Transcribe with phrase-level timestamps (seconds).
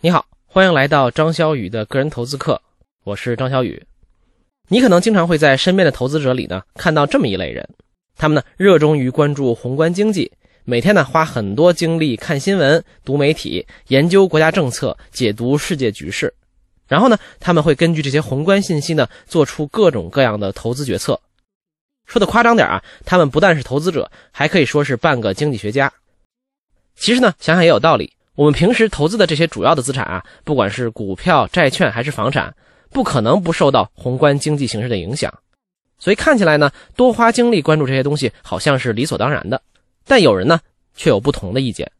[0.00, 2.62] 你好，欢迎来到张小雨的个人投资课，
[3.02, 3.84] 我是张小雨。
[4.68, 7.68] 你可能经常会在身边的投资者里呢看到这么一类人，
[8.16, 10.30] 他们呢热衷于关注宏观经济，
[10.62, 16.32] 每天呢花很多精力看新闻、读媒体、研究国家政策、解读世界局势，
[16.86, 21.20] 然后呢他们会根据这些宏观信息呢做出各种各样的投资决策。
[22.06, 25.92] 说的夸张点啊，他们不但是投资者，还可以说是半个经济学家。
[26.94, 28.12] 其实呢想想也有道理。
[28.38, 32.54] 我们平时投资的这些主要的资产啊，不管是股票、债券还是房产，
[32.88, 35.40] 不可能不受到宏观经济形势的影响。
[35.98, 39.60] 所以看起来呢，多花精力关注这些东西好像是理所当然的。
[40.04, 40.60] 但有人呢
[40.94, 41.90] 却有不同的意见，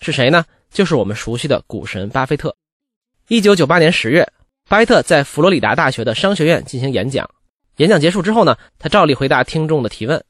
[0.00, 0.46] 是谁呢？
[0.70, 2.56] 就是我们熟悉的股神巴菲特。
[3.28, 4.26] 一九九八年十月，
[4.70, 7.28] 巴菲特在佛罗里达大学的商学院进行演讲。
[7.76, 10.24] 演讲结束之后呢，他照例回答听众的提问。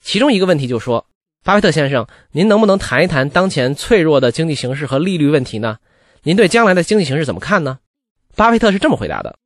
[0.00, 1.06] 其中一个问题就说。
[1.44, 5.76] 巴菲特先生，您能不能谈一谈当前脆弱的经济形势和利率问题呢？
[6.22, 7.80] 您对将来的经济形势怎么看呢？
[8.34, 9.38] 巴菲特是这么回答的：“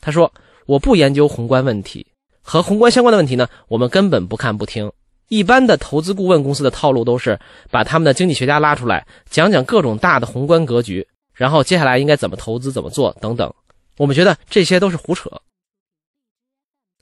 [0.00, 0.32] 他说，
[0.64, 2.06] 我不研究宏观问题，
[2.40, 4.90] 和宏观相关的问题呢，我们根本不看不听。
[5.28, 7.38] 一般的投资顾问公司的套路都是
[7.70, 13.52] 把他们的经济学家拉出来，讲讲各种大的宏观格局，然后接下来应该怎么投资、怎么做等等。
[13.98, 15.30] 我们觉得这些都是胡扯。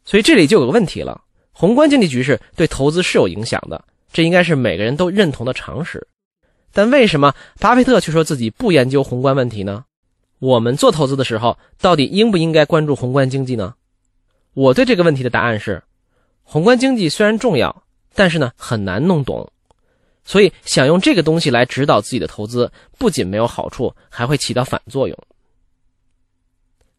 [0.04, 6.06] 所以这里就有个问题了：宏观经济局势对投资是有影响的。”这应该是每个人都认同的常识，
[6.72, 9.84] 但为什么巴菲特却说自己不研究宏观问题呢？
[10.38, 13.74] 我们做投资的时候，到底应不应该关注宏观经济呢？
[14.54, 15.82] 我对这个问题的答案是：
[16.42, 19.52] 宏观经济虽然重要，但是呢很难弄懂，
[20.24, 25.16] 所以想用这个东西来指导自己的投资，不仅没有好处，还会起到反作用。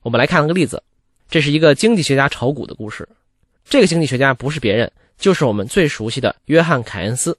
[0.03, 0.81] 我们来看个例子，
[1.29, 3.07] 这是一个经济学家炒股的故事。
[3.65, 4.91] 这个经济学家不是别人。
[5.21, 7.37] 就是我们最熟悉的约翰·凯恩斯。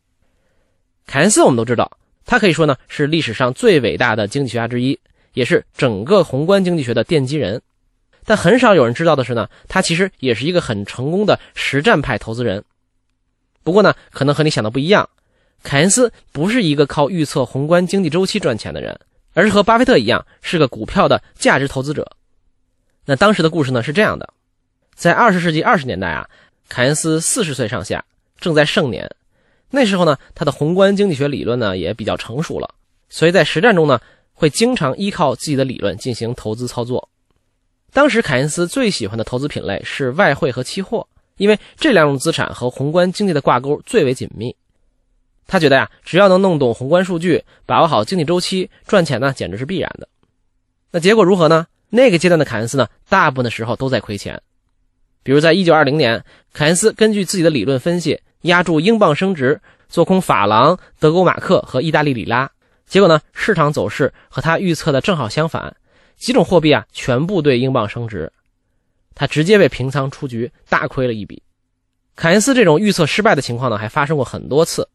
[1.04, 4.98] 凯恩斯，我们都知道，他可以说呢是历史上最伟大的经济学家之一，
[5.34, 7.60] 也是整个宏观经济学的奠基人。
[8.24, 12.64] 但很少有人知道的是呢，他其实也是一个很成功的实战派投资人。
[13.64, 15.10] 不过呢，可能和你想的不一样，
[15.64, 18.96] 凯恩斯不是一个靠预测宏观经济周期赚钱的人，
[19.34, 22.12] 而是和巴菲特一样，是个股票的价值投资者。
[23.06, 24.32] 那当时的故事呢是这样的，
[24.94, 26.30] 在二十世纪二十年代啊。
[26.68, 28.04] 凯恩斯四十岁上下，
[28.38, 29.10] 正在盛年。
[29.70, 32.74] 那时候呢，他的宏观经济学理论呢也比较成熟了，
[33.08, 34.00] 所以在实战中呢，
[34.34, 37.08] 会经常依靠自己的理论进行投资操作。
[37.92, 41.06] 当时凯恩斯最喜欢的投资品类是外汇和期货，
[41.36, 44.54] 因为这两种资产和宏观经济的挂钩最为紧密。
[45.46, 50.08] 他觉得呀，只要能弄懂宏观数据，把握好经济周期，赚钱呢简直是必然的。
[50.90, 51.66] 那结果如何呢？
[51.88, 54.40] 那个阶段的凯恩斯呢，大部分的时候都在亏钱。
[55.22, 62.50] 比如，在一九二零年，凯恩斯根据自己的理论分析，压住英镑升值，做空法郎、德国马克和意大利里拉。
[62.86, 65.74] 结果呢，市场走势和他预测的正好相反，
[66.16, 68.30] 几种货币啊全部对英镑升值，
[69.14, 71.42] 他直接被平仓出局，大亏了一笔。
[72.16, 74.86] 凯恩斯这种预测失败的情况呢，还发生过很多次。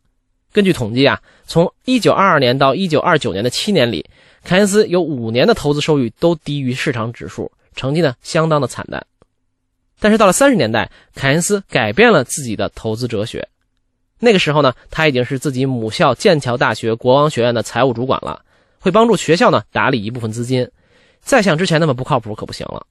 [0.53, 4.05] 根据统计啊，从一九二二年到一九二九年的七年里，
[4.43, 9.05] 凯恩斯有五年的投资收益都低于市场指数，成绩呢相当的惨淡。
[9.99, 13.49] 但是到了三十年代，凯恩斯改变了自己的投资哲学。
[14.19, 18.43] 那个时候呢，他已经是自己母校剑桥大学国王学院的财务主管了，
[18.79, 20.71] 会帮助学校呢打理一部分资金。
[21.21, 22.85] 再像之前那么不靠谱可不行了。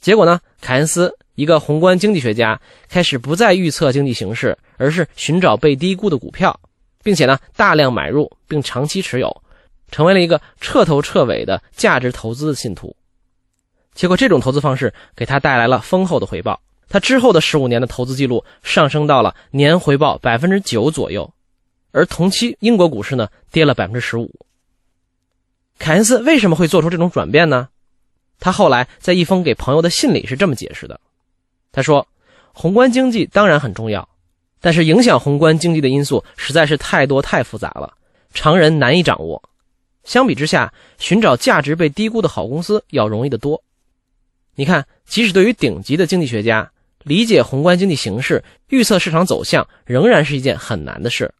[0.00, 6.60] 结果呢，凯恩斯一个宏观经济学家，开始不再预测经济形势，而是寻找被低估的股票，
[7.02, 9.42] 并且呢大量买入并长期持有，
[9.90, 12.96] 成为了一个彻头彻尾的价值投资的信徒。
[13.94, 16.60] 结果，这种投资方式给他带来了丰厚的回报。
[16.88, 21.32] 他之后的十五年的投资记录上升到了年回报百分之九左右，
[21.92, 24.34] 而同期英国股市呢跌了百分之十五。
[25.78, 27.68] 凯恩斯为什么会做出这种转变呢？
[28.40, 30.98] 他后来在一封给朋友的信里是这么解释的：
[31.72, 32.08] 他说，
[32.52, 34.08] 宏观经济当然很重要，
[34.60, 37.94] 但是影响宏观经济的因素实在是太多太复杂了，
[38.34, 39.42] 常人难以掌握。
[40.02, 43.62] 相比之下，寻找价值被低估的好公司要容易得多。
[44.54, 46.70] 你看，即使对于顶级的经济学家，
[47.02, 51.32] 理解宏观经济形势、预测市场走向，仍然是一件很难的事。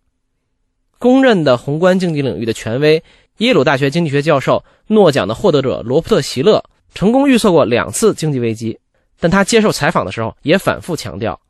[0.98, 3.02] 公认的宏观经济领域的权威，
[3.38, 6.64] 耶鲁大学经济学教授、诺奖的获得者罗伯特·席勒，
[6.94, 8.78] 成功预测过两次经济危机，
[9.18, 11.40] 但他接受采访的时候也反复强调，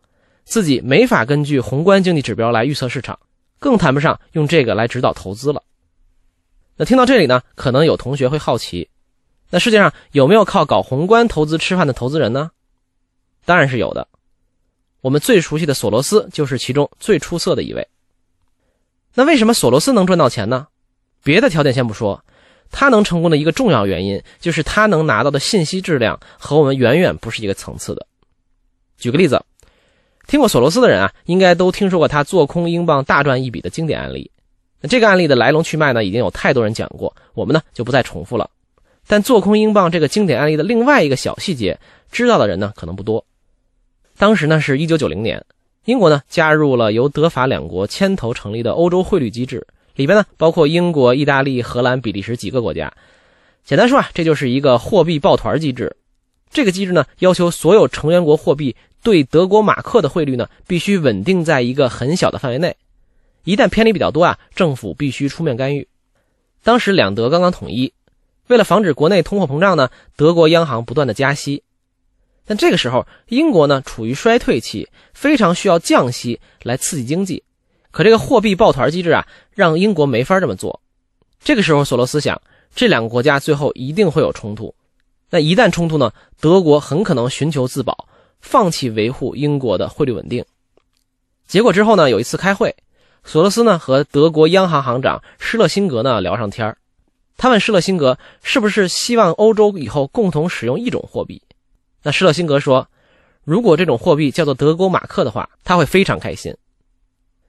[0.45, 3.19] 自己没法根据宏观经济指标来预测市场，
[3.59, 5.63] 更谈不上用这个来指导投资了。
[6.77, 8.89] 那听到这里呢，可能有同学会好奇。
[9.51, 12.51] 那世界上有没有靠搞宏观投资吃饭的投资人呢？
[13.45, 14.07] 当然是有的。
[15.01, 17.89] 我们最熟悉的索罗斯就是其中最出色的一位。
[19.15, 20.69] 那为什么索罗斯能赚到钱呢？
[21.25, 22.23] 别的条件先不说，
[22.71, 28.07] 他能成功的一个重要原因，就是他能拿到的信息质量和我们远远不是一个层次的。
[28.99, 29.43] 举个例子，
[30.29, 34.31] 听过索罗斯的人啊，应该都听说过他做空英镑大赚一笔的经典案例。
[34.81, 38.49] 那这个案例的来龙去脉呢，已经有太多人讲过，我们呢就不再重复了。
[39.07, 41.79] 但做空英镑这个经典案例的另外一个小细节，
[42.11, 43.25] 知道的人呢可能不多。
[44.17, 45.45] 当时呢是一九九零年，
[45.85, 49.67] 英国呢加入了由德法两国牵头成立的欧洲汇率机制。
[49.97, 52.93] 里边呢包括英国、意大利、荷兰、比利时几个国家。
[53.65, 55.97] 简单说啊，这就是一个货币抱团机制。
[56.51, 62.77] 这个机制呢要求所有成员国货币对德国马克的汇率呢必须稳定在一个很小的范围内。
[63.45, 65.87] 一旦偏离比较多啊，政府必须出面干预。
[66.63, 67.93] 当时两德刚刚统一，
[68.51, 71.63] 为了防止国内通货膨胀呢，德国央行不断的加息。
[72.45, 77.45] 但这个时候，英国呢处于衰退期，非常需要降息来刺激经济。
[77.93, 80.81] 可这个货币抱团机制啊，让英国没法这么做。
[81.39, 82.43] 这个时候，索罗斯想，
[82.75, 84.75] 这两个国家最后一定会有冲突。
[85.31, 88.09] 那一旦冲突呢，德国很可能寻求自保，
[88.41, 90.45] 放弃维护英国的汇率稳定。
[91.47, 92.75] 结果之后呢，有一次开会，
[93.23, 96.77] 索罗斯呢和德国央行行长施勒辛格呢聊上天
[97.41, 101.41] 他问施勒辛格是不是希望欧洲以后共同使用一种货币。
[102.03, 102.87] 那施勒辛格说，
[103.45, 106.55] 如果这种货币叫做德国马克的话，他会非常开心。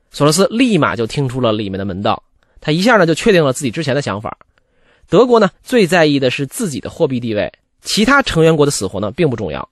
[0.09, 2.23] 索罗斯立马就听出了里面的门道，
[2.61, 4.37] 他一下呢就确定了自己之前的想法。
[5.09, 7.51] 德国呢最在意的是自己的货币地位，
[7.81, 9.67] 其他成员国的死活呢并不重要。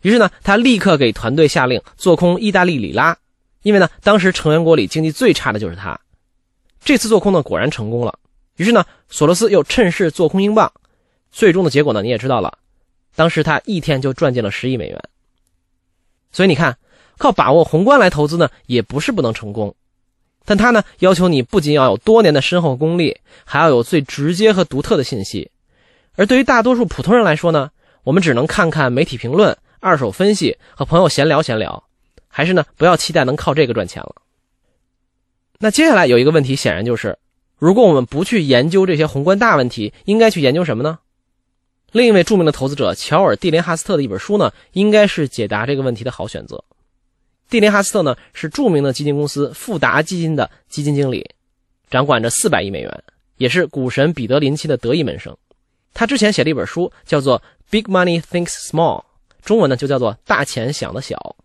[0.00, 3.14] 于是呢，他立刻给团队下令做空意大利里拉，
[3.64, 6.00] 因为呢当时成员国里经济最差的就是他。
[6.82, 8.18] 这次做空呢果然成功了。
[8.56, 10.72] 于是呢，索罗斯又趁势做空英镑，
[11.30, 12.58] 最终的结果呢你也知道了，
[13.14, 15.02] 当时他一天就赚进了十亿美元。
[16.30, 16.76] 所以你看。
[17.18, 19.76] 靠把握宏观来投资呢，也不是不能成功，
[20.44, 25.52] 但他呢要求你不仅要有多年的深厚功力，还要有最直接和独特的信息。
[26.16, 27.70] 而对于大多数普通人来说呢，
[28.02, 31.84] 我们只能看看媒体评论、二手分析和朋友闲聊闲聊，
[32.26, 34.16] 还是呢不要期待能靠这个赚钱了。
[35.58, 37.16] 那接下来有一个问题，显然就是，
[37.62, 40.98] 如果我们不去研究这些宏观大问题，应该去研究什么呢？
[41.92, 46.64] 另一位著名的投资者乔尔·蒂林哈斯特的一本书呢，应该是解答这个问题的好选择。
[47.48, 51.24] 蒂林哈斯特呢是著名的基金公司富达基金的基金经理，
[51.88, 53.04] 掌管着四百亿美元，
[53.36, 55.36] 也是股神彼得林奇的得意门生。
[55.94, 57.38] 他之前写了一本书，叫做
[57.70, 59.02] 《Big Money Thinks Small》，
[59.44, 61.36] 中文呢就叫做“大钱想的小”。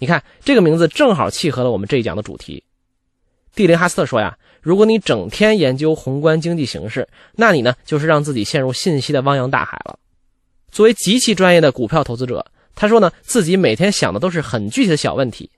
[0.00, 2.62] 你看这个名字正好契合了我们这一讲的主题。
[3.54, 9.98] 蒂林哈斯特说呀，如果你整天研究宏观经济形势，那你呢就是让自己陷入信息的汪洋大海了。
[10.70, 12.46] 作为极其专业的股票投资者。
[12.76, 15.50] 他说呢，自己每天想的都是很具体的小问题，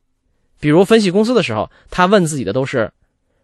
[0.59, 2.91] 比如分析公司的时候，他问自己的都是：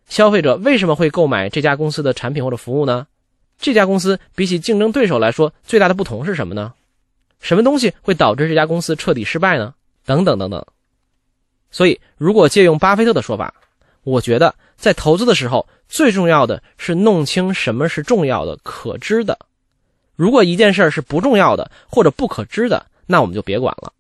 [0.09, 3.07] 消费者为什么会购买这家公司的产品或者服务呢？
[3.61, 6.73] 这家公司比起竞争对手来说，最大的不同是什么呢？
[7.41, 9.75] 什么东西会导致这家公司彻底失败呢？
[10.05, 10.65] 等等等等。
[11.71, 13.55] 所以，如果借用巴菲特的说法，
[14.09, 19.39] 我觉得在投资的时候，最重要的是弄清什么是重要的、可知的。
[20.17, 23.93] 如果一件事儿是不重要的或者不可知的，那我们就别管了，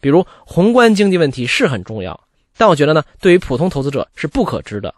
[0.00, 2.18] 比如宏观经济问题是很重要，
[2.56, 4.92] 但我觉得呢，对于普通投资者是不可知的。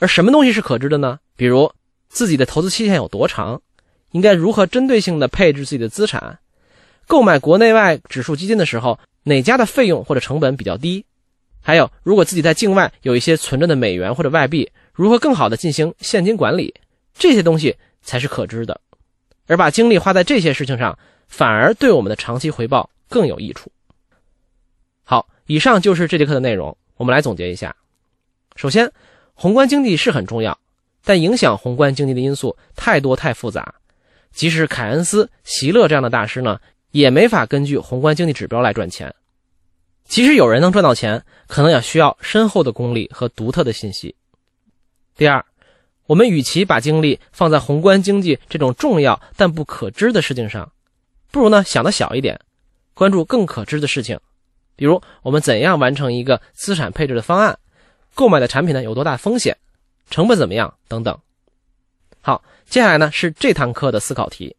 [0.00, 1.20] 而什么东西是可知的呢？
[1.36, 1.70] 比如
[2.08, 3.62] 自己的投资期限有多长，
[4.10, 6.40] 应该如何针对性的配置自己的资产，
[7.06, 11.06] 购买国内外指数基金的时候，哪家的费用或者成本比较低？
[11.64, 16.72] 还有，如果自己在境外有一些存着的美元或者外币，如何更好的进行现金管理？
[17.14, 18.80] 这些东西才是可知的。
[19.46, 20.96] 而把精力花在这些事情上。
[21.26, 23.72] 反而对我们的长期回报更有益处。
[25.02, 26.76] 好，以上就是这节课的内容。
[26.96, 27.74] 我们来总结一下：
[28.54, 28.92] 首先，
[29.32, 30.56] 宏观经济是很重要，
[31.02, 33.74] 但影响宏观经济的因素太多太复杂，
[34.32, 36.60] 即使凯恩斯、席勒这样的大师呢，
[36.92, 39.12] 也没法根据宏观经济指标来赚钱。
[40.06, 44.14] 即使有人能赚到钱，可能也需要深厚的功力和独特的信息。
[45.16, 45.44] 第二，
[46.06, 50.70] 我们与其把精力放在宏观经济这种重要但不可知的事情上，
[51.30, 52.38] 不如呢想的小一点，
[52.92, 54.18] 关注更可知的事情，
[54.76, 57.58] 比如我们怎样完成一个资产配置的方案，
[58.14, 59.56] 购买的产品呢有多大风险，
[60.10, 61.18] 成本怎么样等等。
[62.20, 64.56] 好，接下来呢是这堂课的思考题，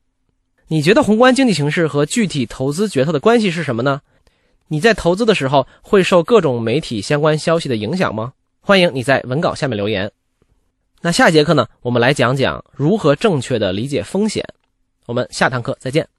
[0.68, 4.02] 你觉得宏观经济形势和具体投资决策的关系是什么呢？
[4.68, 8.34] 你在投资的时候会受各种媒体相关消息的影响吗？
[8.62, 10.12] 欢迎你在文稿下面留言。
[11.02, 14.44] 那下节课呢，我们来讲讲如何正确的理解风险。
[15.06, 16.15] 我们下堂课再见。